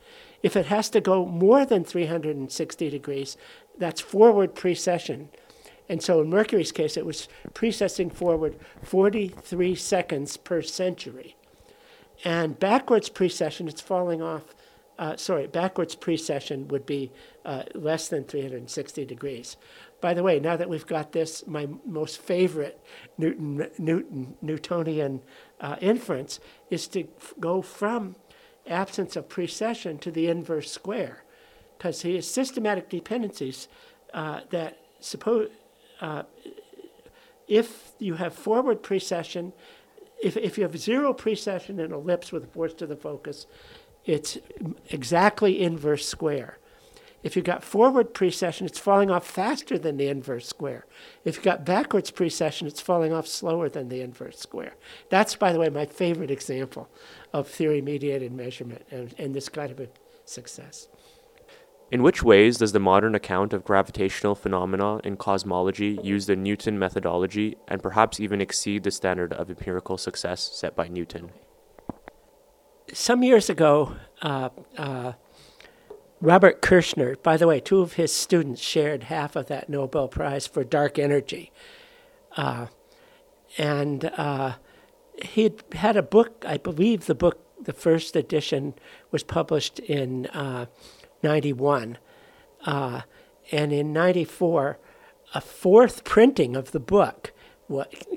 [0.42, 3.36] If it has to go more than 360 degrees,
[3.78, 5.28] that's forward precession.
[5.88, 11.36] And so in Mercury's case, it was precessing forward 43 seconds per century.
[12.24, 14.55] And backwards precession, it's falling off
[14.98, 17.12] uh, sorry, backwards precession would be
[17.44, 19.56] uh, less than 360 degrees.
[20.00, 22.80] By the way, now that we've got this, my most favorite
[23.18, 25.22] Newton, Newton Newtonian
[25.60, 28.16] uh, inference is to f- go from
[28.66, 31.24] absence of precession to the inverse square,
[31.76, 33.68] because he has systematic dependencies
[34.14, 35.50] uh, that suppose
[36.00, 36.22] uh,
[37.48, 39.52] if you have forward precession,
[40.22, 43.46] if, if you have zero precession in an ellipse with force to the focus,
[44.06, 44.38] it's
[44.90, 46.58] exactly inverse square.
[47.22, 50.86] If you've got forward precession, it's falling off faster than the inverse square.
[51.24, 54.74] If you've got backwards precession, it's falling off slower than the inverse square.
[55.10, 56.88] That's, by the way, my favorite example
[57.32, 59.88] of theory mediated measurement and, and this kind of a
[60.24, 60.86] success.
[61.90, 66.78] In which ways does the modern account of gravitational phenomena in cosmology use the Newton
[66.78, 71.30] methodology and perhaps even exceed the standard of empirical success set by Newton?
[72.92, 75.12] Some years ago, uh, uh,
[76.20, 80.46] Robert Kirshner, by the way, two of his students shared half of that Nobel Prize
[80.46, 81.50] for dark energy.
[82.36, 82.66] Uh,
[83.58, 84.54] and uh,
[85.20, 88.74] he had a book, I believe the book, the first edition
[89.10, 90.66] was published in uh,
[91.24, 91.98] 91.
[92.64, 93.00] Uh,
[93.50, 94.78] and in 94,
[95.34, 97.32] a fourth printing of the book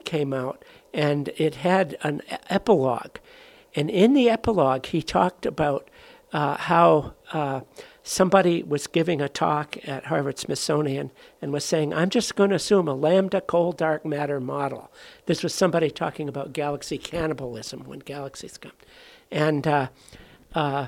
[0.05, 3.17] came out, and it had an epilogue.
[3.75, 5.89] And in the epilogue, he talked about
[6.31, 7.61] uh, how uh,
[8.03, 12.55] somebody was giving a talk at Harvard Smithsonian and was saying, I'm just going to
[12.55, 14.91] assume a lambda cold dark matter model.
[15.25, 18.71] This was somebody talking about galaxy cannibalism when galaxies come.
[19.31, 19.87] And, uh,
[20.53, 20.87] uh,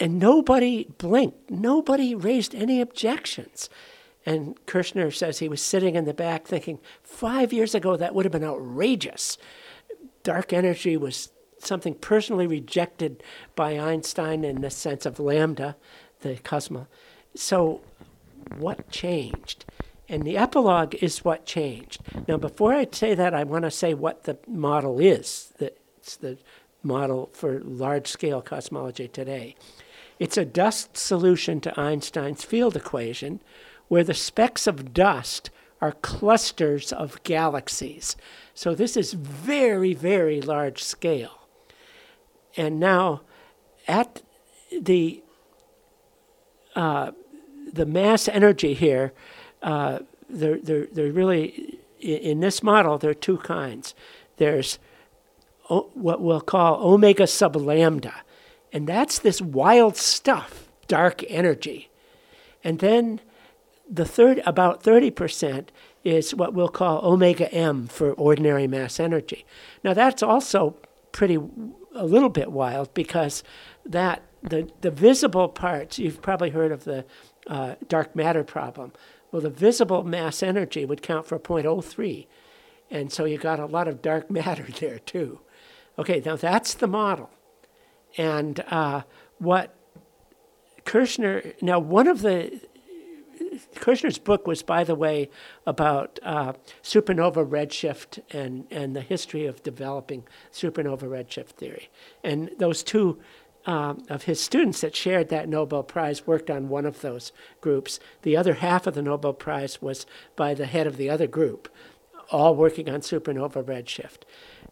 [0.00, 3.68] and nobody blinked, nobody raised any objections.
[4.26, 8.24] And Kirshner says he was sitting in the back thinking, five years ago, that would
[8.24, 9.38] have been outrageous.
[10.22, 11.30] Dark energy was
[11.64, 13.22] something personally rejected
[13.54, 15.76] by Einstein in the sense of lambda,
[16.20, 16.86] the cosmos.
[17.34, 17.80] So,
[18.56, 19.64] what changed?
[20.08, 22.00] And the epilogue is what changed.
[22.26, 25.52] Now, before I say that, I want to say what the model is.
[25.60, 26.38] It's the
[26.82, 29.54] model for large scale cosmology today.
[30.18, 33.40] It's a dust solution to Einstein's field equation
[33.88, 38.16] where the specks of dust are clusters of galaxies.
[38.54, 41.37] So, this is very, very large scale.
[42.56, 43.22] And now,
[43.86, 44.22] at
[44.82, 45.22] the
[46.74, 47.12] uh,
[47.72, 49.12] the mass energy here,
[49.62, 53.94] uh, there, there really, in this model, there are two kinds.
[54.36, 54.78] There's
[55.68, 58.14] o- what we'll call omega sub lambda,
[58.72, 61.90] and that's this wild stuff, dark energy.
[62.62, 63.20] And then
[63.90, 65.68] the third, about 30%
[66.04, 69.44] is what we'll call omega m for ordinary mass energy.
[69.82, 70.76] Now, that's also
[71.12, 71.38] pretty
[71.98, 73.42] a little bit wild because
[73.84, 77.04] that the, the visible parts, you've probably heard of the
[77.46, 78.92] uh, dark matter problem.
[79.32, 82.26] Well, the visible mass energy would count for 0.03.
[82.90, 85.40] And so you got a lot of dark matter there too.
[85.98, 87.30] Okay, now that's the model.
[88.16, 89.02] And uh,
[89.38, 89.74] what
[90.84, 92.60] Kirshner, now one of the,
[93.74, 95.30] Kirshner's book was, by the way,
[95.66, 101.90] about uh, supernova redshift and, and the history of developing supernova redshift theory.
[102.22, 103.18] And those two
[103.66, 108.00] um, of his students that shared that Nobel Prize worked on one of those groups.
[108.22, 111.68] The other half of the Nobel Prize was by the head of the other group,
[112.30, 114.22] all working on supernova redshift.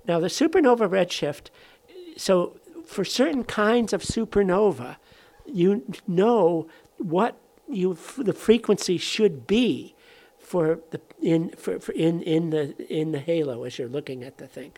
[0.09, 1.51] Now, the supernova redshift,
[2.17, 4.97] so for certain kinds of supernova,
[5.45, 6.67] you know
[6.99, 9.95] what you the frequency should be
[10.39, 14.39] for the in for, for in in the in the halo as you're looking at
[14.39, 14.73] the thing,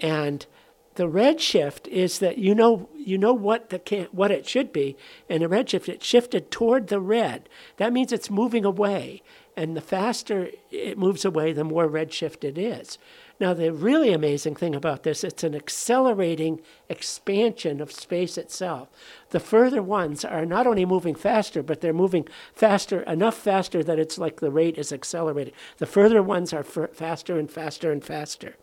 [0.00, 0.46] and
[0.94, 4.96] the redshift is that you know you know what the what it should be,
[5.28, 7.48] and the redshift it shifted toward the red.
[7.78, 9.22] That means it's moving away,
[9.56, 12.98] and the faster it moves away, the more redshift it is.
[13.42, 18.88] Now, the really amazing thing about this, it's an accelerating expansion of space itself.
[19.30, 23.98] The further ones are not only moving faster, but they're moving faster, enough faster that
[23.98, 25.54] it's like the rate is accelerating.
[25.78, 28.54] The further ones are f- faster and faster and faster.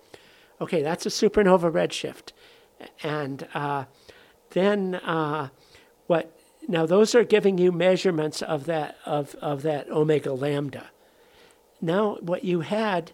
[0.61, 2.31] Okay, that's a supernova redshift.
[3.03, 3.83] And uh,
[4.51, 5.49] then uh,
[6.07, 6.39] what?
[6.69, 10.89] Now those are giving you measurements of that of, of that omega lambda.
[11.81, 13.11] Now what you had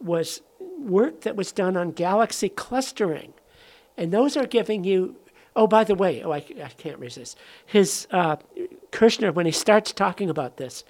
[0.00, 0.42] was
[0.78, 3.34] work that was done on galaxy clustering,
[3.96, 5.16] and those are giving you.
[5.56, 7.36] Oh, by the way, oh, I, I can't resist.
[7.66, 8.36] His uh,
[8.92, 10.84] Kirshner, when he starts talking about this,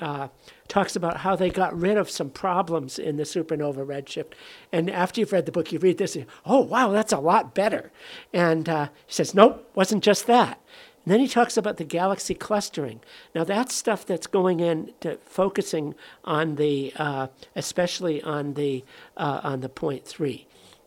[0.00, 0.28] uh,
[0.66, 4.32] talks about how they got rid of some problems in the supernova redshift.
[4.72, 7.54] And after you've read the book, you read this, and, oh, wow, that's a lot
[7.54, 7.92] better.
[8.32, 10.58] And uh, he says, nope, wasn't just that.
[11.04, 13.00] And then he talks about the galaxy clustering.
[13.34, 15.94] Now that's stuff that's going in to focusing
[16.24, 18.84] on the, uh, especially on the
[19.16, 20.46] uh, on the point three,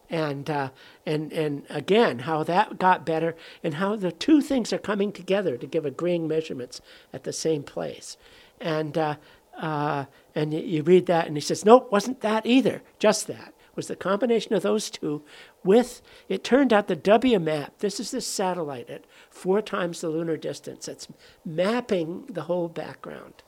[0.10, 0.70] and uh,
[1.06, 5.56] and and again how that got better and how the two things are coming together
[5.56, 6.82] to give agreeing measurements
[7.14, 8.18] at the same place,
[8.60, 9.16] and uh,
[9.60, 12.82] uh, and you read that and he says nope wasn't that either.
[12.98, 15.24] Just that was the combination of those two
[15.64, 20.36] with it turned out the WMAP, this is the satellite at four times the lunar
[20.36, 20.88] distance.
[20.88, 21.08] It's
[21.46, 23.44] mapping the whole background.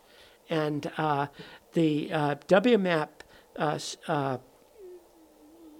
[0.50, 1.28] And uh,
[1.74, 3.10] the uh, WMAP
[3.58, 4.38] uh, uh,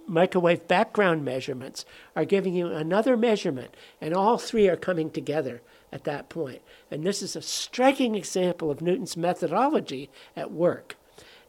[0.06, 1.84] microwave background measurements
[2.16, 6.62] are giving you another measurement, and all three are coming together at that point.
[6.90, 10.96] And this is a striking example of Newton's methodology at work.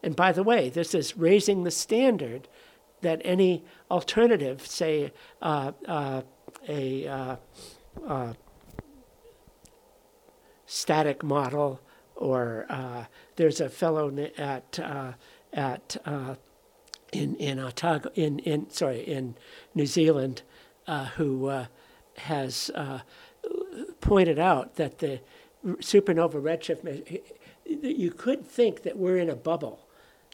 [0.04, 2.48] And by the way, this is raising the standard
[3.02, 6.22] that any alternative, say uh, uh,
[6.68, 7.36] a uh,
[8.08, 8.34] uh,
[10.66, 11.82] static model,
[12.16, 14.80] or uh, there's a fellow at
[15.54, 15.98] at
[17.12, 19.36] in in Otago in in sorry in
[19.76, 20.44] New Zealand
[21.16, 21.66] who
[22.18, 22.72] has
[24.00, 25.20] pointed out that the
[25.66, 27.22] supernova redshift
[27.66, 29.88] you could think that we're in a bubble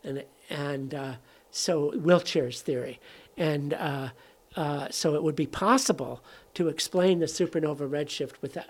[0.03, 1.13] and and uh,
[1.57, 2.99] so Wiltshire's theory,
[3.35, 4.09] and uh,
[4.55, 8.65] uh, so it would be possible to explain the supernova redshift without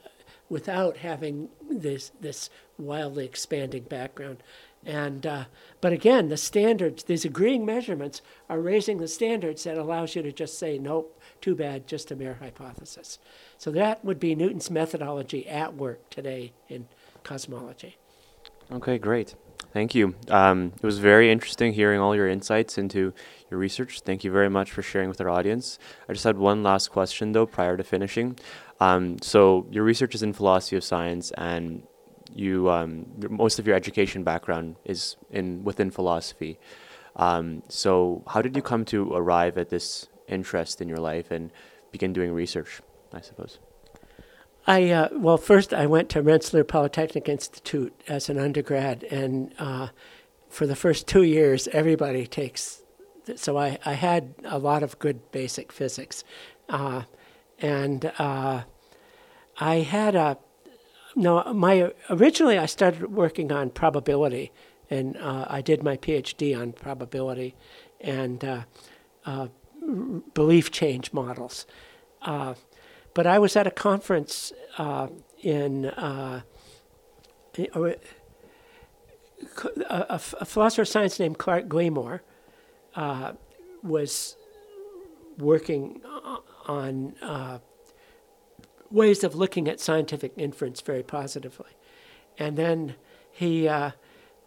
[0.50, 4.42] without having this this wildly expanding background.
[4.86, 5.46] And uh,
[5.82, 10.32] but again, the standards, these agreeing measurements, are raising the standards that allows you to
[10.32, 13.20] just say, nope, too bad, just a mere hypothesis.
[13.58, 16.88] So that would be Newton's methodology at work today in
[17.24, 17.98] cosmology.
[18.72, 19.36] Okay, great.
[19.74, 20.16] Thank you.
[20.30, 23.14] Um, it was very interesting hearing all your insights into
[23.52, 24.02] your research.
[24.02, 25.78] Thank you very much for sharing with our audience.
[26.08, 28.40] I just had one last question, though, prior to finishing.
[28.80, 31.84] Um, so, your research is in philosophy of science, and
[32.34, 36.60] you um, most of your education background is in within philosophy.
[37.16, 41.52] Um, so, how did you come to arrive at this interest in your life and
[41.92, 42.82] begin doing research?
[43.14, 43.60] I suppose.
[44.68, 49.88] I uh, well, first I went to Rensselaer Polytechnic Institute as an undergrad, and uh,
[50.50, 52.84] for the first two years, everybody takes.
[53.36, 56.26] So I, I had a lot of good basic physics,
[56.68, 57.04] uh,
[57.60, 58.64] and uh,
[59.58, 60.38] I had a
[61.16, 61.54] no.
[61.54, 64.52] My originally I started working on probability,
[64.90, 67.56] and uh, I did my PhD on probability,
[68.02, 68.44] and
[69.26, 69.48] uh,
[70.34, 71.66] belief change models.
[73.18, 75.08] Uh, but I was at a conference uh,
[75.42, 76.42] in uh,
[77.58, 77.96] a,
[79.90, 82.22] a, a philosopher of science named Clark Glymour
[82.96, 83.34] uh,
[83.84, 84.36] was
[85.38, 86.02] working
[86.68, 87.60] on uh,
[88.92, 91.72] ways of looking at scientific inference very positively,
[92.38, 92.96] and then
[93.32, 93.68] he.
[93.68, 93.92] Uh,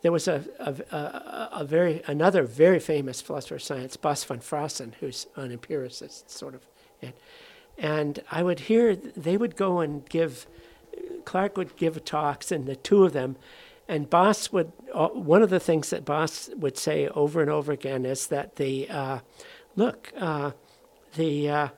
[0.03, 4.95] there was a, a, a, very another very famous philosopher of science, Bas van Fraassen,
[4.95, 6.67] who's an empiricist sort of,
[7.03, 7.13] and,
[7.81, 10.47] and I would hear they would go and give
[11.25, 13.37] Clark would give talks, and the two of them,
[13.89, 14.73] and Bas would.
[14.93, 18.57] Uh, one of the things that Bas would say over and over again is that
[18.57, 19.21] the uh,
[19.77, 20.53] look, uh,
[21.15, 21.69] the uh,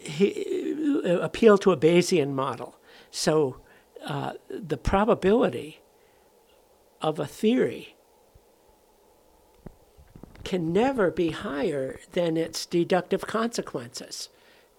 [0.00, 2.78] he uh, appeal to a Bayesian model.
[3.10, 3.60] So
[4.06, 5.80] uh, the probability
[7.02, 7.95] of a theory
[10.46, 14.28] can never be higher than its deductive consequences.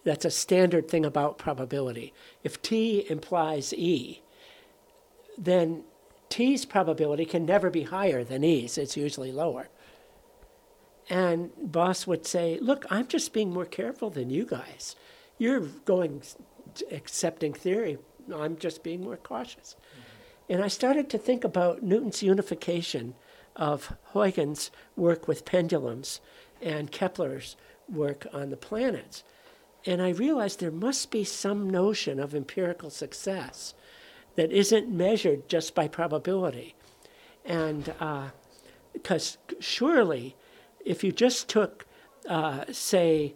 [0.06, 2.14] That's a standard thing about probability.
[2.42, 4.22] If T implies E,
[5.38, 5.84] then
[6.30, 9.68] T's probability can never be higher than E's, it's usually lower.
[11.10, 14.96] And Bas would say, Look, I'm just being more careful than you guys.
[15.38, 16.22] You're going
[16.90, 17.98] accepting theory,
[18.34, 19.76] I'm just being more cautious.
[19.76, 20.54] Mm-hmm.
[20.54, 23.16] And I started to think about Newton's unification
[23.58, 26.22] of Huygens' work with pendulums
[26.62, 27.58] and Kepler's
[27.90, 29.24] work on the planets.
[29.86, 33.74] And I realized there must be some notion of empirical success
[34.36, 36.76] that isn't measured just by probability.
[37.44, 37.92] And
[38.94, 40.36] because surely,
[40.86, 41.86] if you just took,
[42.30, 43.34] uh, say,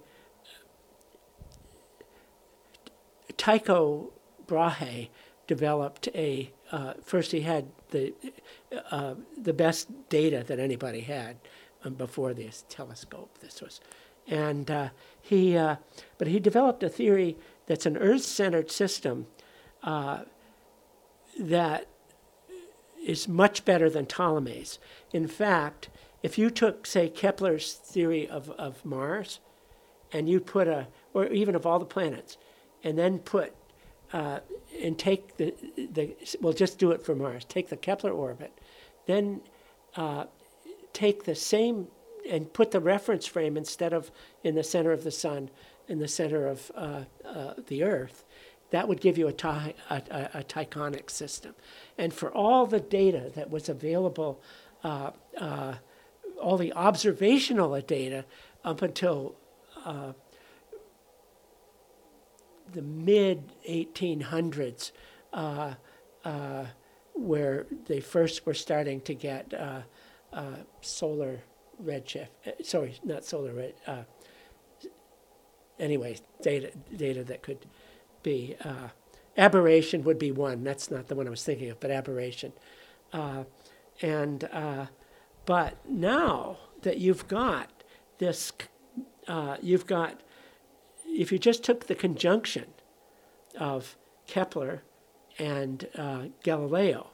[3.38, 4.12] Tycho
[4.46, 5.10] Brahe
[5.48, 8.14] developed a uh, first he had the
[8.92, 11.38] uh, the best data that anybody had
[11.84, 13.38] um, before this telescope.
[13.40, 13.80] This was,
[14.28, 14.90] and uh,
[15.22, 15.76] he uh,
[16.18, 17.38] but he developed a theory
[17.68, 19.28] that's an Earth-centered system
[19.84, 20.24] uh,
[21.40, 21.88] that
[23.06, 24.80] is much better than Ptolemy's.
[25.12, 25.90] In fact,
[26.24, 29.40] if you took say Kepler's theory of, of Mars,
[30.12, 32.38] and you put a or even of all the planets,
[32.84, 33.54] and then put
[34.14, 34.40] uh,
[34.82, 37.46] and take the, the, well, just do it for Mars.
[37.46, 38.58] Take the Kepler orbit,
[39.06, 39.42] then
[39.96, 40.26] uh,
[40.94, 41.88] take the same
[42.30, 44.12] and put the reference frame instead of
[44.44, 45.50] in the center of the sun,
[45.88, 48.26] in the center of uh, uh, the Earth.
[48.70, 51.56] That would give you a, ty- a, a, a Tychonic system.
[51.98, 54.42] And for all the data that was available,
[54.84, 55.76] uh, uh,
[56.42, 58.26] all the observational data
[58.64, 59.36] up until
[59.86, 60.14] uh,
[62.72, 64.92] the mid 1800s,
[65.34, 65.74] uh,
[66.24, 66.66] uh,
[67.14, 69.82] where they first were starting to get uh,
[70.34, 71.42] uh, solar
[71.84, 72.30] redshift.
[72.46, 73.74] uh, Sorry, not solar red.
[75.80, 77.66] Anyway, data data that could
[78.22, 78.56] be
[79.36, 80.64] aberration would be one.
[80.64, 82.54] That's not the one I was thinking of, but aberration.
[84.02, 84.48] And
[85.46, 87.84] but now that you've got
[88.20, 88.52] this,
[89.62, 90.22] you've got
[91.22, 92.66] if you just took the conjunction
[93.60, 93.96] of
[94.26, 94.82] Kepler
[95.38, 97.12] and uh, Galileo,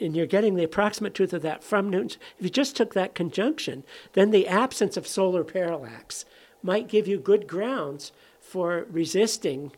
[0.00, 3.14] and you're getting the approximate truth of that from Newton's, if you just took that
[3.14, 3.84] conjunction,
[4.14, 6.24] then the absence of solar parallax
[6.62, 9.72] might give you good grounds for resisting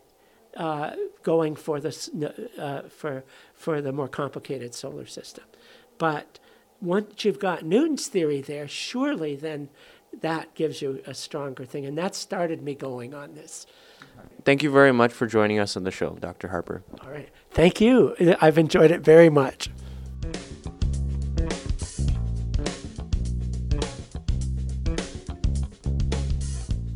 [0.55, 0.91] uh,
[1.21, 5.43] going for the uh, for for the more complicated solar system.
[5.97, 6.39] But
[6.81, 9.69] once you've got Newton's theory there, surely then
[10.21, 13.65] that gives you a stronger thing, and that started me going on this.
[14.43, 16.49] Thank you very much for joining us on the show, Dr.
[16.49, 16.83] Harper.
[17.01, 18.15] All right, thank you.
[18.41, 19.69] I've enjoyed it very much.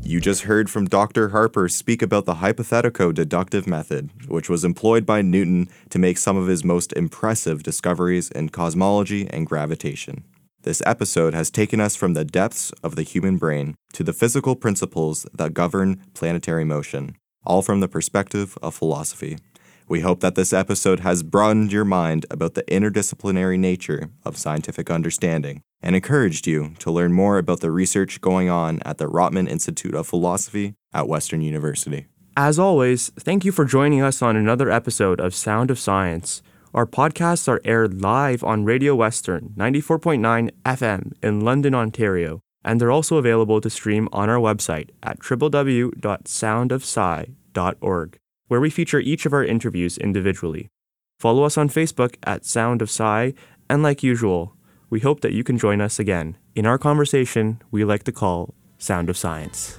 [0.05, 1.30] You just heard from Dr.
[1.30, 6.38] Harper speak about the hypothetico deductive method, which was employed by Newton to make some
[6.38, 10.24] of his most impressive discoveries in cosmology and gravitation.
[10.64, 14.55] This episode has taken us from the depths of the human brain to the physical
[14.55, 19.38] principles that govern planetary motion, all from the perspective of philosophy.
[19.89, 24.89] We hope that this episode has broadened your mind about the interdisciplinary nature of scientific
[24.89, 29.49] understanding and encouraged you to learn more about the research going on at the Rotman
[29.49, 32.05] Institute of Philosophy at Western University.
[32.38, 36.41] As always, thank you for joining us on another episode of Sound of Science.
[36.74, 42.90] Our podcasts are aired live on Radio Western 94.9 FM in London, Ontario, and they're
[42.90, 48.18] also available to stream on our website at www.soundofsci.org,
[48.48, 50.68] where we feature each of our interviews individually.
[51.20, 53.36] Follow us on Facebook at Sound of Sci,
[53.70, 54.56] and like usual,
[54.90, 58.56] we hope that you can join us again in our conversation we like to call
[58.80, 59.78] Sound of Science.